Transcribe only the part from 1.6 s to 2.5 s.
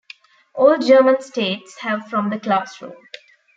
have from the